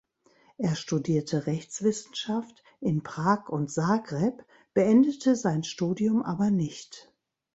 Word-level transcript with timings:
Er 0.57 0.73
studierte 0.75 1.45
Rechtswissenschaft 1.45 2.63
in 2.79 3.03
Prag 3.03 3.49
und 3.49 3.69
Zagreb, 3.69 4.43
beendete 4.73 5.35
sein 5.35 5.63
Studium 5.63 6.23
aber 6.23 6.49
nicht. 6.49 7.13